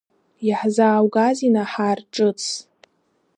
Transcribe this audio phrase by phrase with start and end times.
[0.47, 2.47] Иаҳзааугазеи, Наҳар, ҿыцс?